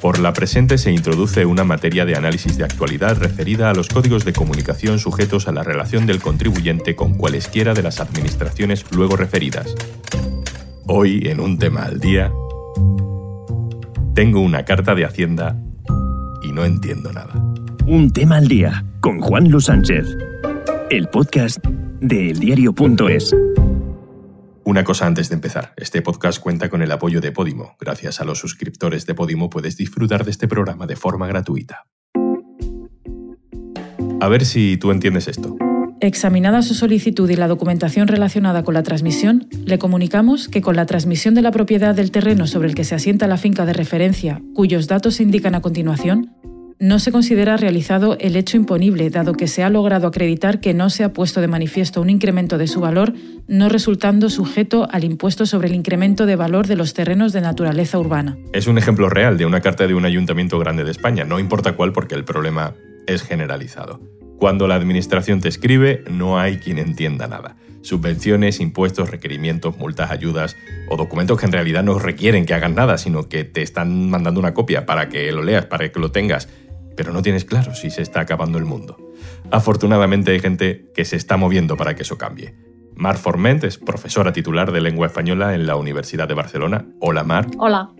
[0.00, 4.24] Por la presente se introduce una materia de análisis de actualidad referida a los códigos
[4.24, 9.74] de comunicación sujetos a la relación del contribuyente con cualesquiera de las administraciones luego referidas.
[10.86, 12.32] Hoy, en un tema al día,
[14.14, 15.56] tengo una carta de Hacienda
[16.42, 17.34] y no entiendo nada.
[17.86, 20.06] Un tema al día con Juan Luis Sánchez,
[20.88, 21.62] el podcast
[22.00, 23.34] de eldiario.es.
[24.70, 27.74] Una cosa antes de empezar, este podcast cuenta con el apoyo de Podimo.
[27.80, 31.88] Gracias a los suscriptores de Podimo puedes disfrutar de este programa de forma gratuita.
[34.20, 35.56] A ver si tú entiendes esto.
[35.98, 40.86] Examinada su solicitud y la documentación relacionada con la transmisión, le comunicamos que con la
[40.86, 44.40] transmisión de la propiedad del terreno sobre el que se asienta la finca de referencia,
[44.54, 46.30] cuyos datos se indican a continuación,
[46.80, 50.88] no se considera realizado el hecho imponible, dado que se ha logrado acreditar que no
[50.88, 53.12] se ha puesto de manifiesto un incremento de su valor,
[53.46, 57.98] no resultando sujeto al impuesto sobre el incremento de valor de los terrenos de naturaleza
[57.98, 58.38] urbana.
[58.54, 61.74] Es un ejemplo real de una carta de un ayuntamiento grande de España, no importa
[61.74, 62.72] cuál porque el problema
[63.06, 64.00] es generalizado.
[64.38, 67.56] Cuando la administración te escribe, no hay quien entienda nada.
[67.82, 70.56] Subvenciones, impuestos, requerimientos, multas, ayudas
[70.88, 74.40] o documentos que en realidad no requieren que hagan nada, sino que te están mandando
[74.40, 76.48] una copia para que lo leas, para que lo tengas
[76.96, 78.96] pero no tienes claro si se está acabando el mundo.
[79.50, 82.54] Afortunadamente hay gente que se está moviendo para que eso cambie.
[82.94, 86.86] Mar Forment es profesora titular de lengua española en la Universidad de Barcelona.
[87.00, 87.46] Hola Mar.
[87.58, 87.90] Hola.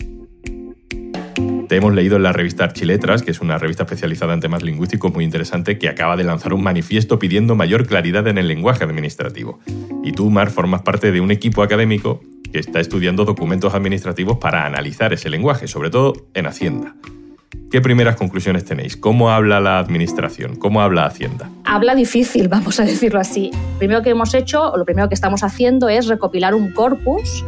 [1.71, 5.15] Te hemos leído en la revista Archiletras, que es una revista especializada en temas lingüísticos
[5.15, 9.61] muy interesante, que acaba de lanzar un manifiesto pidiendo mayor claridad en el lenguaje administrativo.
[10.03, 14.67] Y tú, Mar, formas parte de un equipo académico que está estudiando documentos administrativos para
[14.67, 16.97] analizar ese lenguaje, sobre todo en Hacienda.
[17.71, 18.97] ¿Qué primeras conclusiones tenéis?
[18.97, 20.57] ¿Cómo habla la Administración?
[20.57, 21.49] ¿Cómo habla Hacienda?
[21.65, 23.53] Habla difícil, vamos a decirlo así.
[23.53, 27.45] Lo primero que hemos hecho, o lo primero que estamos haciendo es recopilar un corpus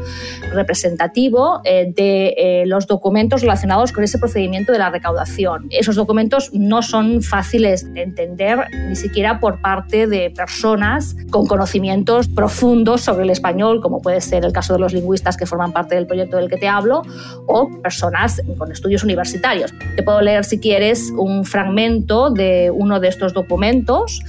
[0.52, 5.66] representativo eh, de eh, los documentos relacionados con ese procedimiento de la recaudación.
[5.70, 12.28] Esos documentos no son fáciles de entender ni siquiera por parte de personas con conocimientos
[12.28, 15.96] profundos sobre el español, como puede ser el caso de los lingüistas que forman parte
[15.96, 17.02] del proyecto del que te hablo,
[17.48, 19.74] o personas con estudios universitarios
[20.20, 24.20] leer, si quieres, un fragmento de uno de estos documentos.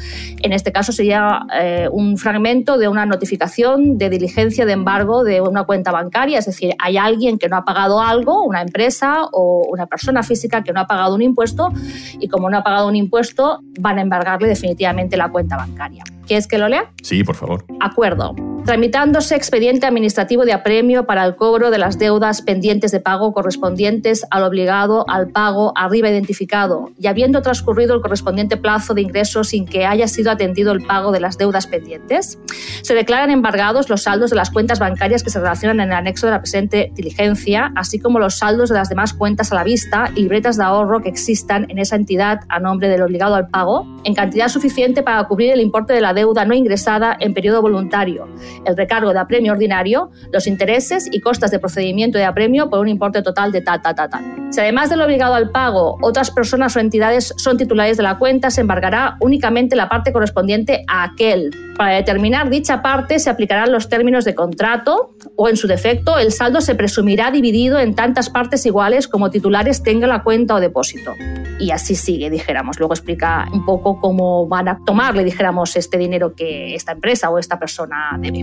[0.41, 5.41] En este caso sería eh, un fragmento de una notificación de diligencia de embargo de
[5.41, 9.67] una cuenta bancaria, es decir, hay alguien que no ha pagado algo, una empresa o
[9.69, 11.71] una persona física que no ha pagado un impuesto
[12.19, 16.03] y como no ha pagado un impuesto van a embargarle definitivamente la cuenta bancaria.
[16.27, 16.91] ¿Quieres que lo lea?
[17.01, 17.65] Sí, por favor.
[17.79, 23.33] Acuerdo tramitándose expediente administrativo de apremio para el cobro de las deudas pendientes de pago
[23.33, 29.43] correspondientes al obligado al pago arriba identificado y habiendo transcurrido el correspondiente plazo de ingreso
[29.43, 32.39] sin que haya sido atendido el pago de las deudas pendientes,
[32.81, 36.27] se declaran embargados los saldos de las cuentas bancarias que se relacionan en el anexo
[36.27, 40.11] de la presente diligencia, así como los saldos de las demás cuentas a la vista
[40.15, 43.85] y libretas de ahorro que existan en esa entidad a nombre del obligado al pago,
[44.03, 48.27] en cantidad suficiente para cubrir el importe de la deuda no ingresada en periodo voluntario
[48.65, 52.87] el recargo de apremio ordinario, los intereses y costas de procedimiento de apremio por un
[52.87, 54.21] importe total de ta, ta, ta, ta.
[54.51, 58.51] Si además del obligado al pago, otras personas o entidades son titulares de la cuenta,
[58.51, 61.51] se embargará únicamente la parte correspondiente a aquel.
[61.75, 66.31] Para determinar dicha parte se aplicarán los términos de contrato o, en su defecto, el
[66.31, 71.13] saldo se presumirá dividido en tantas partes iguales como titulares tenga la cuenta o depósito.
[71.59, 72.79] Y así sigue, dijéramos.
[72.79, 77.39] Luego explica un poco cómo van a tomarle, dijéramos, este dinero que esta empresa o
[77.39, 78.42] esta persona debe.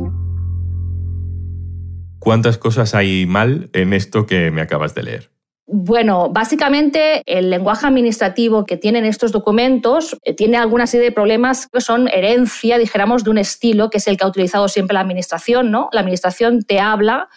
[2.21, 5.31] ¿Cuántas cosas hay mal en esto que me acabas de leer?
[5.73, 11.69] Bueno, básicamente el lenguaje administrativo que tienen estos documentos eh, tiene alguna serie de problemas
[11.69, 15.01] que son herencia, dijéramos, de un estilo que es el que ha utilizado siempre la
[15.03, 15.89] administración, ¿no?
[15.93, 17.29] La administración te habla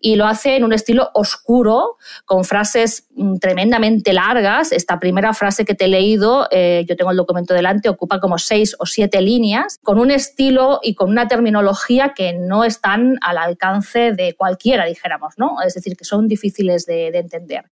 [0.00, 4.72] y lo hace en un estilo oscuro, con frases mm, tremendamente largas.
[4.72, 8.38] Esta primera frase que te he leído, eh, yo tengo el documento delante, ocupa como
[8.38, 13.38] seis o siete líneas, con un estilo y con una terminología que no están al
[13.38, 15.62] alcance de cualquiera, dijéramos, ¿no?
[15.64, 17.66] Es decir, que son difíciles de entender.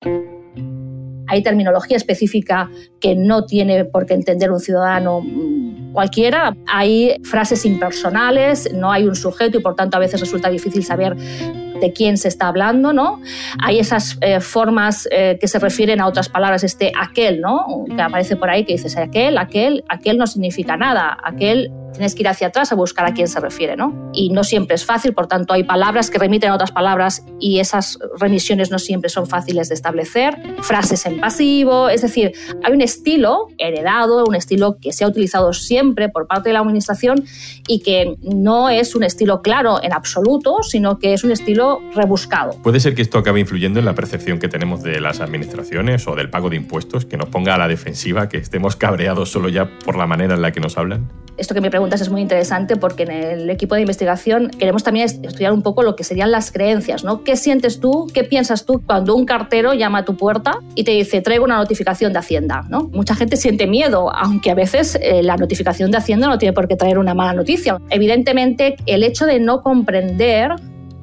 [1.29, 2.71] Hay terminología específica
[3.01, 6.55] que no tiene por qué entender un ciudadano mm, cualquiera.
[6.67, 11.17] Hay frases impersonales, no hay un sujeto y por tanto a veces resulta difícil saber
[11.17, 13.21] de quién se está hablando, ¿no?
[13.59, 17.85] Hay esas eh, formas eh, que se refieren a otras palabras, este aquel, ¿no?
[17.95, 22.23] Que aparece por ahí que dices aquel, aquel, aquel no significa nada, aquel tienes que
[22.23, 24.11] ir hacia atrás a buscar a quién se refiere, ¿no?
[24.12, 27.61] Y no siempre es fácil, por tanto hay palabras que remiten a otras palabras y
[27.61, 32.33] esas remisiones no siempre son fáciles de establecer, frases en pasivo, es decir,
[32.65, 36.61] hay un estilo heredado, un estilo que se ha utilizado siempre por parte de la
[36.61, 37.25] administración
[37.69, 42.53] y que no es un estilo claro en absoluto, sino que es un estilo rebuscado.
[42.62, 46.15] ¿Puede ser que esto acabe influyendo en la percepción que tenemos de las administraciones o
[46.15, 49.69] del pago de impuestos, que nos ponga a la defensiva, que estemos cabreados solo ya
[49.85, 51.09] por la manera en la que nos hablan?
[51.37, 55.05] Esto que me preguntas es muy interesante porque en el equipo de investigación queremos también
[55.05, 57.25] estudiar un poco lo que serían las creencias, ¿no?
[57.25, 60.93] ¿Qué sientes tú, qué piensas tú cuando un cartero llama a tu puerta y te
[60.93, 62.84] dice traigo una notificación de Hacienda, ¿no?
[62.93, 66.69] Mucha gente siente miedo, aunque a veces eh, la notificación de Hacienda no tiene por
[66.69, 67.79] qué traer una mala noticia.
[67.90, 70.52] Evidentemente, el hecho de no comprender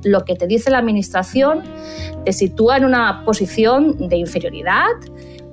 [0.04, 1.62] lo que te dice la administración
[2.24, 4.88] te sitúa en una posición de inferioridad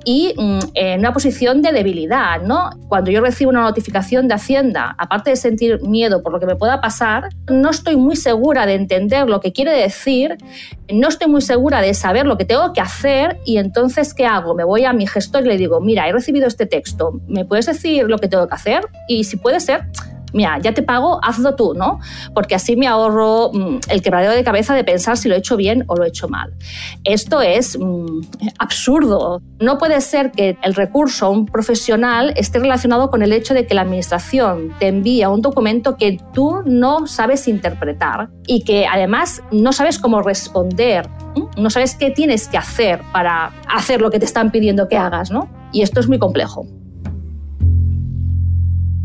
[0.08, 2.70] y mm, en una posición de debilidad, ¿no?
[2.88, 6.54] Cuando yo recibo una notificación de Hacienda, aparte de sentir miedo por lo que me
[6.54, 10.38] pueda pasar, no estoy muy segura de entender lo que quiere decir,
[10.88, 14.54] no estoy muy segura de saber lo que tengo que hacer y entonces ¿qué hago?
[14.54, 17.66] Me voy a mi gestor y le digo, mira, he recibido este texto, ¿me puedes
[17.66, 18.86] decir lo que tengo que hacer?
[19.08, 19.86] Y si puede ser,
[20.36, 21.98] mira, ya te pago, hazlo tú, ¿no?
[22.34, 25.56] Porque así me ahorro mm, el quebradero de cabeza de pensar si lo he hecho
[25.56, 26.52] bien o lo he hecho mal.
[27.02, 28.20] Esto es mm,
[28.58, 29.40] absurdo.
[29.58, 33.66] No puede ser que el recurso a un profesional esté relacionado con el hecho de
[33.66, 39.42] que la administración te envía un documento que tú no sabes interpretar y que además
[39.50, 41.08] no sabes cómo responder,
[41.56, 45.30] no sabes qué tienes que hacer para hacer lo que te están pidiendo que hagas,
[45.30, 45.48] ¿no?
[45.72, 46.66] Y esto es muy complejo.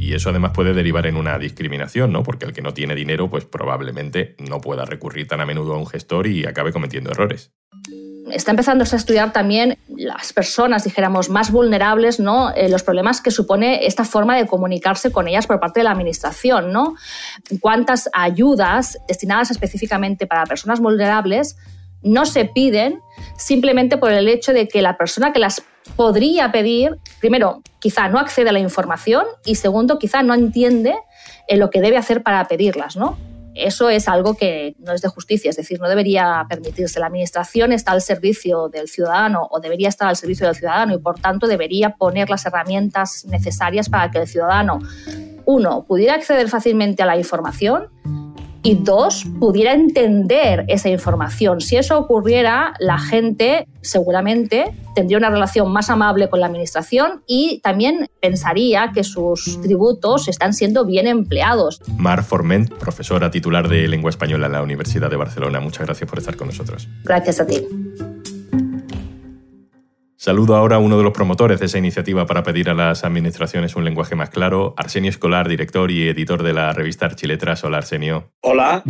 [0.01, 2.23] Y eso además puede derivar en una discriminación, ¿no?
[2.23, 5.77] Porque el que no tiene dinero, pues probablemente no pueda recurrir tan a menudo a
[5.77, 7.51] un gestor y acabe cometiendo errores
[8.33, 12.51] está empezando a estudiar también las personas, dijéramos, más vulnerables, ¿no?
[12.51, 15.91] Eh, los problemas que supone esta forma de comunicarse con ellas por parte de la
[15.91, 16.95] administración, ¿no?
[17.59, 21.57] Cuántas ayudas destinadas específicamente para personas vulnerables
[22.03, 22.99] no se piden
[23.37, 25.61] simplemente por el hecho de que la persona que las
[25.95, 30.95] podría pedir, primero, quizá no accede a la información y segundo, quizá no entiende
[31.47, 33.17] eh, lo que debe hacer para pedirlas, ¿no?
[33.53, 37.01] Eso es algo que no es de justicia, es decir, no debería permitirse.
[37.01, 40.99] La Administración está al servicio del ciudadano o debería estar al servicio del ciudadano y,
[40.99, 44.79] por tanto, debería poner las herramientas necesarias para que el ciudadano,
[45.45, 47.89] uno, pudiera acceder fácilmente a la información
[48.63, 51.61] y dos, pudiera entender esa información.
[51.61, 57.59] Si eso ocurriera, la gente seguramente tendría una relación más amable con la administración y
[57.63, 61.81] también pensaría que sus tributos están siendo bien empleados.
[61.97, 66.19] Mar Forment, profesora titular de lengua española en la Universidad de Barcelona, muchas gracias por
[66.19, 66.87] estar con nosotros.
[67.03, 67.65] Gracias a ti.
[70.23, 73.75] Saludo ahora a uno de los promotores de esa iniciativa para pedir a las administraciones
[73.75, 77.63] un lenguaje más claro, Arsenio Escolar, director y editor de la revista Archiletras.
[77.63, 78.29] Hola, Arsenio.
[78.41, 78.83] Hola.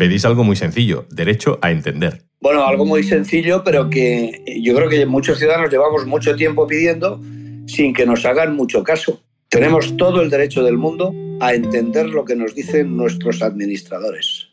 [0.00, 2.24] Pedís algo muy sencillo, derecho a entender.
[2.40, 7.20] Bueno, algo muy sencillo, pero que yo creo que muchos ciudadanos llevamos mucho tiempo pidiendo
[7.68, 9.22] sin que nos hagan mucho caso.
[9.48, 14.51] Tenemos todo el derecho del mundo a entender lo que nos dicen nuestros administradores.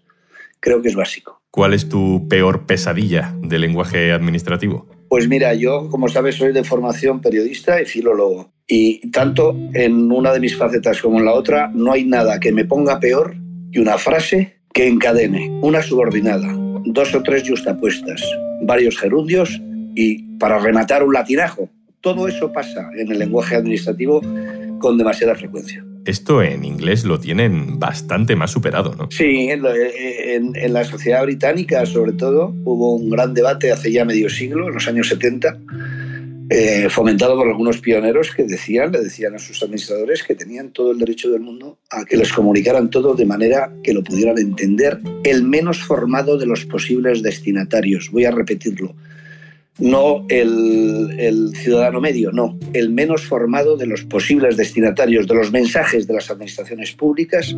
[0.59, 1.41] Creo que es básico.
[1.51, 4.87] ¿Cuál es tu peor pesadilla del lenguaje administrativo?
[5.07, 8.51] Pues mira, yo, como sabes, soy de formación periodista y filólogo.
[8.67, 12.51] Y tanto en una de mis facetas como en la otra, no hay nada que
[12.51, 13.35] me ponga peor
[13.71, 16.53] que una frase que encadene una subordinada,
[16.85, 18.21] dos o tres justapuestas,
[18.61, 19.59] varios gerundios
[19.95, 21.69] y, para rematar, un latinajo.
[22.01, 24.21] Todo eso pasa en el lenguaje administrativo
[24.79, 25.83] con demasiada frecuencia.
[26.09, 29.09] Esto en inglés lo tienen bastante más superado, ¿no?
[29.11, 34.67] Sí, en, la sociedad británica sobre todo hubo un gran debate hace ya medio siglo,
[34.67, 35.59] en los años 70,
[36.49, 40.91] eh, fomentado por algunos pioneros que decían, le decían a sus administradores que tenían todo
[40.93, 44.99] el derecho del mundo a que les comunicaran todo de manera que lo pudieran entender
[45.23, 48.09] el menos formado de los posibles destinatarios.
[48.11, 48.95] Voy a repetirlo
[49.79, 56.07] no el, ciudadano medio, no, el menos formado de los posibles destinatarios de los mensajes
[56.07, 57.55] de las administraciones públicas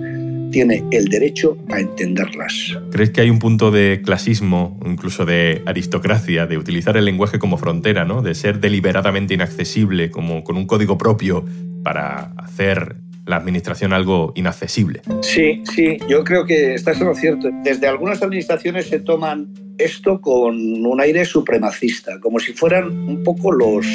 [0.51, 2.77] tiene el derecho a entenderlas.
[2.91, 7.57] ¿Crees que hay un punto de clasismo, incluso de aristocracia, de utilizar el lenguaje como
[7.57, 8.21] frontera, ¿no?
[8.21, 11.45] de ser deliberadamente inaccesible, como con un código propio
[11.83, 12.97] para hacer
[13.31, 15.01] la administración algo inaccesible?
[15.21, 17.49] Sí, sí, yo creo que estás en cierto.
[17.63, 19.47] Desde algunas administraciones se toman
[19.79, 23.87] esto con un aire supremacista, como si fueran un poco los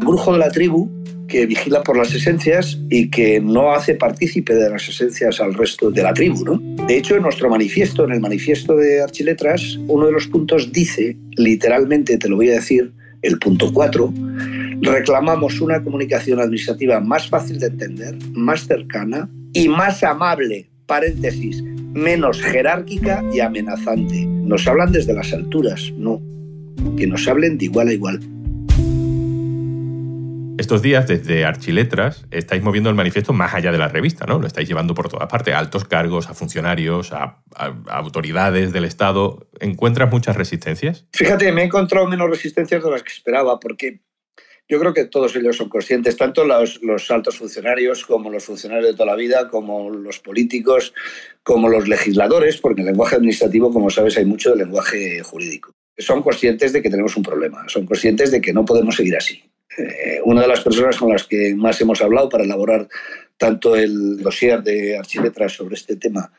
[0.00, 0.90] brujo de la tribu
[1.26, 5.90] que vigila por las esencias y que no hace partícipe de las esencias al resto
[5.90, 6.44] de la tribu.
[6.44, 6.86] ¿no?
[6.86, 11.16] De hecho, en nuestro manifiesto, en el manifiesto de Archiletras, uno de los puntos dice,
[11.36, 14.12] literalmente te lo voy a decir, el punto 4,
[14.82, 22.42] Reclamamos una comunicación administrativa más fácil de entender, más cercana y más amable, paréntesis, menos
[22.42, 24.26] jerárquica y amenazante.
[24.26, 26.20] Nos hablan desde las alturas, no,
[26.96, 28.20] que nos hablen de igual a igual.
[30.58, 34.38] Estos días, desde Archiletras, estáis moviendo el manifiesto más allá de la revista, ¿no?
[34.38, 37.42] Lo estáis llevando por todas partes, a altos cargos, a funcionarios, a,
[37.88, 39.50] autoridades del Estado.
[39.60, 41.06] ¿Encuentras muchas resistencias?
[41.12, 44.00] Fíjate, me he encontrado menos resistencias de las que esperaba, porque
[44.68, 48.92] yo creo que todos ellos son conscientes, tanto los, altos funcionarios como los funcionarios de
[48.94, 50.92] toda la vida, como los políticos,
[51.42, 55.70] como los legisladores, porque en el lenguaje administrativo, como sabes, hay mucho de lenguaje jurídico.
[55.96, 59.42] Son conscientes de que tenemos un problema, son conscientes de que no podemos seguir así.
[59.78, 62.88] Eh, una de las personas con las que más hemos hablado para elaborar
[63.36, 66.32] tanto el dossier de Archiletras sobre este tema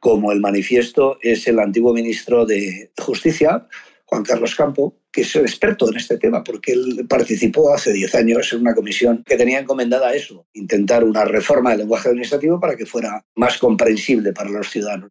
[0.00, 3.66] como el manifiesto es el antiguo ministro de Justicia,
[4.10, 8.14] Juan Carlos Campo, que es el experto en este tema, porque él participó hace 10
[8.16, 12.74] años en una comisión que tenía encomendada eso, intentar una reforma del lenguaje administrativo para
[12.74, 15.10] que fuera más comprensible para los ciudadanos.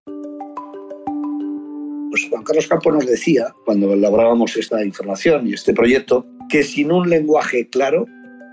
[2.10, 6.92] Pues Juan Carlos Campo nos decía, cuando elaborábamos esta información y este proyecto, que sin
[6.92, 8.06] un lenguaje claro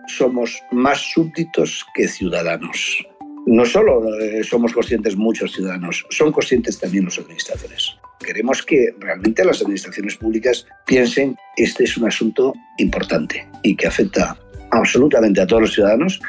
[0.06, 3.04] somos más súbditos que ciudadanos.
[3.46, 7.96] No solo eh, somos conscientes muchos ciudadanos, son conscientes también los administradores.
[8.18, 13.86] Queremos que realmente las administraciones públicas piensen que este es un asunto importante y que
[13.86, 14.36] afecta
[14.72, 16.20] absolutamente a todos los ciudadanos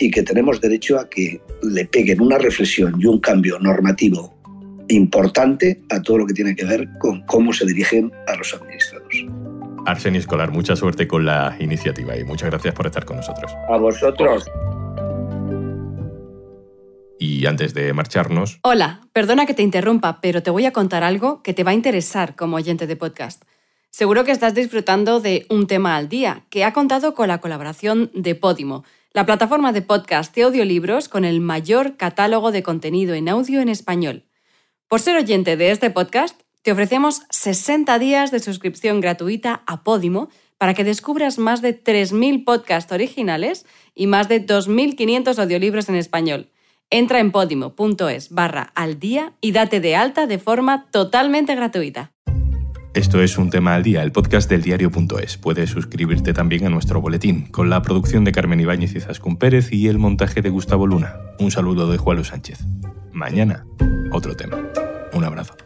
[0.00, 4.34] y que tenemos derecho a que le peguen una reflexión y un cambio normativo
[4.88, 9.24] importante a todo lo que tiene que ver con cómo se dirigen a los administrados.
[9.86, 13.52] Arsenio Escolar, mucha suerte con la iniciativa y muchas gracias por estar con nosotros.
[13.68, 14.44] A vosotros.
[17.18, 18.58] Y antes de marcharnos...
[18.62, 21.74] Hola, perdona que te interrumpa, pero te voy a contar algo que te va a
[21.74, 23.44] interesar como oyente de podcast.
[23.90, 28.10] Seguro que estás disfrutando de Un tema al día, que ha contado con la colaboración
[28.12, 33.28] de Podimo, la plataforma de podcast de audiolibros con el mayor catálogo de contenido en
[33.28, 34.24] audio en español.
[34.88, 40.30] Por ser oyente de este podcast, te ofrecemos 60 días de suscripción gratuita a Podimo
[40.58, 46.50] para que descubras más de 3.000 podcasts originales y más de 2.500 audiolibros en español.
[46.90, 52.12] Entra en podimo.es barra al día y date de alta de forma totalmente gratuita.
[52.94, 55.36] Esto es Un Tema al Día, el podcast del diario.es.
[55.36, 59.72] Puedes suscribirte también a nuestro boletín, con la producción de Carmen Ibáñez y Zascún Pérez
[59.72, 61.16] y el montaje de Gustavo Luna.
[61.40, 62.60] Un saludo de Juan Sánchez.
[63.12, 63.66] Mañana,
[64.12, 64.58] otro tema.
[65.12, 65.56] Un abrazo.